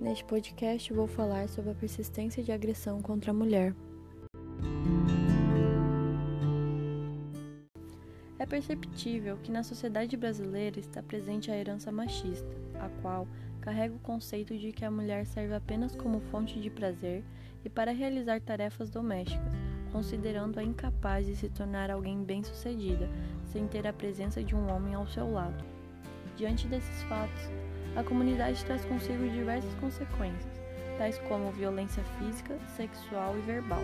Neste 0.00 0.24
podcast 0.24 0.90
vou 0.94 1.06
falar 1.06 1.46
sobre 1.50 1.72
a 1.72 1.74
persistência 1.74 2.42
de 2.42 2.50
agressão 2.50 3.02
contra 3.02 3.32
a 3.32 3.34
mulher. 3.34 3.74
É 8.38 8.46
perceptível 8.46 9.36
que 9.42 9.52
na 9.52 9.62
sociedade 9.62 10.16
brasileira 10.16 10.80
está 10.80 11.02
presente 11.02 11.50
a 11.50 11.56
herança 11.56 11.92
machista, 11.92 12.48
a 12.80 12.88
qual 13.02 13.28
carrega 13.60 13.94
o 13.94 13.98
conceito 13.98 14.56
de 14.56 14.72
que 14.72 14.86
a 14.86 14.90
mulher 14.90 15.26
serve 15.26 15.54
apenas 15.54 15.94
como 15.94 16.18
fonte 16.18 16.58
de 16.58 16.70
prazer 16.70 17.22
e 17.62 17.68
para 17.68 17.92
realizar 17.92 18.40
tarefas 18.40 18.88
domésticas, 18.88 19.52
considerando-a 19.92 20.64
incapaz 20.64 21.26
de 21.26 21.36
se 21.36 21.50
tornar 21.50 21.90
alguém 21.90 22.24
bem-sucedida 22.24 23.06
sem 23.44 23.68
ter 23.68 23.86
a 23.86 23.92
presença 23.92 24.42
de 24.42 24.54
um 24.54 24.74
homem 24.74 24.94
ao 24.94 25.06
seu 25.06 25.30
lado. 25.30 25.62
Diante 26.38 26.66
desses 26.66 27.02
fatos, 27.02 27.50
a 27.96 28.02
comunidade 28.02 28.64
traz 28.64 28.84
consigo 28.84 29.28
diversas 29.28 29.72
consequências, 29.74 30.60
tais 30.98 31.18
como 31.28 31.50
violência 31.50 32.02
física, 32.18 32.56
sexual 32.76 33.36
e 33.36 33.40
verbal. 33.40 33.82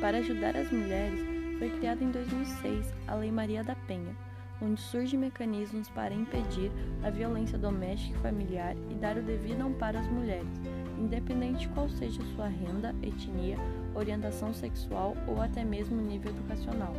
Para 0.00 0.18
ajudar 0.18 0.56
as 0.56 0.70
mulheres, 0.70 1.20
foi 1.58 1.70
criada 1.70 2.02
em 2.02 2.10
2006 2.10 2.92
a 3.06 3.14
Lei 3.14 3.30
Maria 3.30 3.62
da 3.62 3.74
Penha, 3.86 4.14
onde 4.60 4.80
surgem 4.80 5.18
mecanismos 5.18 5.88
para 5.88 6.14
impedir 6.14 6.70
a 7.02 7.10
violência 7.10 7.58
doméstica 7.58 8.16
e 8.16 8.22
familiar 8.22 8.76
e 8.90 8.94
dar 8.94 9.16
o 9.16 9.22
devido 9.22 9.62
amparo 9.62 9.98
às 9.98 10.06
mulheres, 10.08 10.60
independente 10.98 11.68
qual 11.70 11.88
seja 11.88 12.22
sua 12.34 12.48
renda, 12.48 12.94
etnia, 13.02 13.56
orientação 13.94 14.52
sexual 14.52 15.16
ou 15.26 15.40
até 15.40 15.64
mesmo 15.64 16.00
nível 16.00 16.30
educacional. 16.30 16.94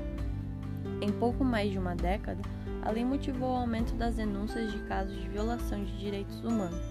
Em 1.02 1.12
pouco 1.12 1.44
mais 1.44 1.72
de 1.72 1.80
uma 1.80 1.96
década, 1.96 2.42
a 2.86 2.92
lei 2.92 3.06
motivou 3.06 3.54
o 3.54 3.58
aumento 3.58 3.94
das 3.96 4.16
denúncias 4.16 4.72
de 4.72 4.80
casos 4.80 5.16
de 5.16 5.30
violação 5.30 5.84
de 5.84 5.98
direitos 5.98 6.44
humanos. 6.44 6.82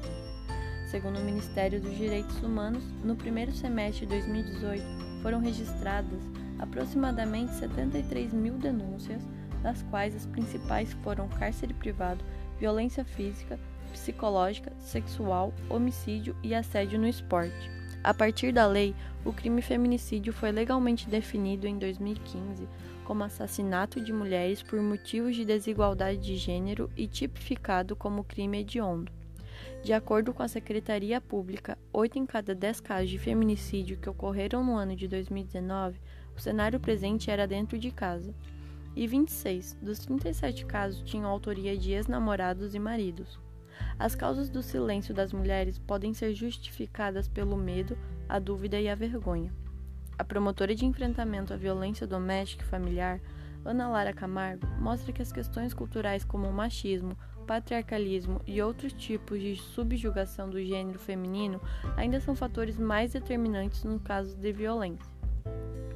Segundo 0.90 1.18
o 1.18 1.24
Ministério 1.24 1.80
dos 1.80 1.96
Direitos 1.96 2.42
Humanos, 2.42 2.84
no 3.02 3.16
primeiro 3.16 3.52
semestre 3.52 4.06
de 4.06 4.12
2018 4.12 4.82
foram 5.22 5.40
registradas 5.40 6.20
aproximadamente 6.58 7.52
73 7.54 8.32
mil 8.32 8.54
denúncias, 8.54 9.22
das 9.62 9.82
quais 9.84 10.14
as 10.14 10.26
principais 10.26 10.92
foram 11.02 11.28
cárcere 11.28 11.74
privado, 11.74 12.24
violência 12.58 13.04
física, 13.04 13.58
psicológica, 13.92 14.72
sexual, 14.78 15.52
homicídio 15.68 16.36
e 16.42 16.54
assédio 16.54 16.98
no 16.98 17.06
esporte. 17.06 17.81
A 18.04 18.12
partir 18.12 18.52
da 18.52 18.66
lei, 18.66 18.94
o 19.24 19.32
crime 19.32 19.62
feminicídio 19.62 20.32
foi 20.32 20.50
legalmente 20.50 21.08
definido 21.08 21.66
em 21.66 21.78
2015 21.78 22.66
como 23.04 23.24
assassinato 23.24 24.00
de 24.00 24.12
mulheres 24.12 24.62
por 24.62 24.80
motivos 24.80 25.36
de 25.36 25.44
desigualdade 25.44 26.20
de 26.20 26.36
gênero 26.36 26.90
e 26.96 27.06
tipificado 27.06 27.94
como 27.94 28.24
crime 28.24 28.60
hediondo. 28.60 29.12
De 29.84 29.92
acordo 29.92 30.32
com 30.32 30.42
a 30.42 30.48
Secretaria 30.48 31.20
Pública, 31.20 31.76
8 31.92 32.18
em 32.18 32.26
cada 32.26 32.54
10 32.54 32.80
casos 32.80 33.10
de 33.10 33.18
feminicídio 33.18 33.98
que 33.98 34.08
ocorreram 34.08 34.64
no 34.64 34.76
ano 34.76 34.96
de 34.96 35.06
2019, 35.08 36.00
o 36.36 36.40
cenário 36.40 36.80
presente 36.80 37.30
era 37.30 37.46
dentro 37.46 37.78
de 37.78 37.90
casa, 37.90 38.34
e 38.94 39.06
26 39.06 39.78
dos 39.80 39.98
37 40.00 40.66
casos 40.66 41.02
tinham 41.02 41.30
autoria 41.30 41.76
de 41.76 41.92
ex-namorados 41.92 42.74
e 42.74 42.78
maridos. 42.78 43.38
As 43.98 44.14
causas 44.14 44.48
do 44.50 44.62
silêncio 44.62 45.14
das 45.14 45.32
mulheres 45.32 45.78
podem 45.78 46.12
ser 46.14 46.34
justificadas 46.34 47.28
pelo 47.28 47.56
medo, 47.56 47.96
a 48.28 48.38
dúvida 48.38 48.80
e 48.80 48.88
a 48.88 48.94
vergonha. 48.94 49.52
A 50.18 50.24
promotora 50.24 50.74
de 50.74 50.84
enfrentamento 50.84 51.52
à 51.52 51.56
violência 51.56 52.06
doméstica 52.06 52.64
e 52.64 52.68
familiar, 52.68 53.20
Ana 53.64 53.88
Lara 53.88 54.12
Camargo, 54.12 54.66
mostra 54.78 55.12
que 55.12 55.22
as 55.22 55.32
questões 55.32 55.72
culturais 55.72 56.24
como 56.24 56.48
o 56.48 56.52
machismo, 56.52 57.16
patriarcalismo 57.46 58.40
e 58.46 58.62
outros 58.62 58.92
tipos 58.92 59.40
de 59.40 59.56
subjugação 59.56 60.48
do 60.48 60.62
gênero 60.62 60.98
feminino 60.98 61.60
ainda 61.96 62.20
são 62.20 62.34
fatores 62.34 62.78
mais 62.78 63.12
determinantes 63.12 63.84
no 63.84 63.98
caso 63.98 64.36
de 64.36 64.52
violência. 64.52 65.12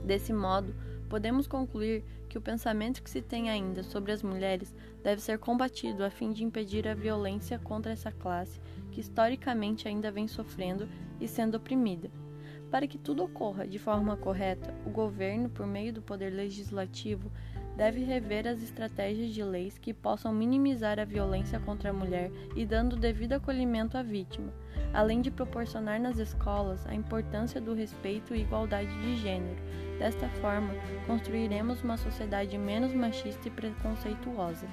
Desse 0.04 0.32
modo, 0.32 0.74
podemos 1.08 1.46
concluir 1.46 2.04
que 2.28 2.38
o 2.38 2.40
pensamento 2.40 3.02
que 3.02 3.10
se 3.10 3.22
tem 3.22 3.48
ainda 3.48 3.82
sobre 3.82 4.12
as 4.12 4.22
mulheres 4.22 4.74
deve 5.02 5.22
ser 5.22 5.38
combatido 5.38 6.04
a 6.04 6.10
fim 6.10 6.32
de 6.32 6.44
impedir 6.44 6.86
a 6.86 6.94
violência 6.94 7.58
contra 7.58 7.92
essa 7.92 8.12
classe 8.12 8.60
que 8.90 9.00
historicamente 9.00 9.88
ainda 9.88 10.10
vem 10.10 10.26
sofrendo 10.26 10.88
e 11.20 11.28
sendo 11.28 11.56
oprimida. 11.56 12.10
Para 12.70 12.86
que 12.86 12.98
tudo 12.98 13.24
ocorra 13.24 13.66
de 13.66 13.78
forma 13.78 14.16
correta, 14.16 14.74
o 14.84 14.90
governo, 14.90 15.48
por 15.48 15.66
meio 15.66 15.92
do 15.92 16.02
poder 16.02 16.30
legislativo, 16.30 17.30
deve 17.76 18.02
rever 18.02 18.48
as 18.48 18.62
estratégias 18.62 19.32
de 19.32 19.44
leis 19.44 19.78
que 19.78 19.92
possam 19.92 20.32
minimizar 20.32 20.98
a 20.98 21.04
violência 21.04 21.60
contra 21.60 21.90
a 21.90 21.92
mulher 21.92 22.30
e 22.56 22.64
dando 22.64 22.96
devido 22.96 23.34
acolhimento 23.34 23.96
à 23.96 24.02
vítima, 24.02 24.52
além 24.92 25.20
de 25.20 25.30
proporcionar 25.30 26.00
nas 26.00 26.18
escolas 26.18 26.86
a 26.86 26.94
importância 26.94 27.60
do 27.60 27.74
respeito 27.74 28.34
e 28.34 28.40
igualdade 28.40 28.90
de 29.00 29.16
gênero. 29.16 29.60
Desta 29.98 30.28
forma, 30.40 30.74
construiremos 31.06 31.82
uma 31.82 31.96
sociedade 31.96 32.56
menos 32.58 32.92
machista 32.92 33.48
e 33.48 33.50
preconceituosa. 33.50 34.66